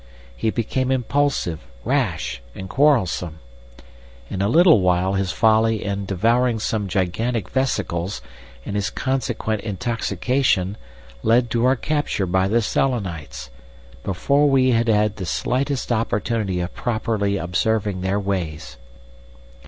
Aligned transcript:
He 0.35 0.49
became 0.49 0.89
impulsive, 0.91 1.59
rash, 1.85 2.41
and 2.55 2.67
quarrelsome. 2.67 3.37
In 4.31 4.41
a 4.41 4.47
little 4.49 4.81
while 4.81 5.13
his 5.13 5.31
folly 5.31 5.83
in 5.85 6.05
devouring 6.07 6.57
some 6.57 6.87
gigantic 6.87 7.49
vesicles 7.49 8.19
and 8.65 8.75
his 8.75 8.89
consequent 8.89 9.61
intoxication 9.61 10.75
led 11.21 11.51
to 11.51 11.65
our 11.65 11.75
capture 11.75 12.25
by 12.25 12.47
the 12.47 12.63
Selenites—before 12.63 14.49
we 14.49 14.71
had 14.71 14.87
had 14.87 15.17
the 15.17 15.25
slightest 15.27 15.91
opportunity 15.91 16.59
of 16.61 16.73
properly 16.73 17.37
observing 17.37 18.01
their 18.01 18.19
ways...." 18.19 18.77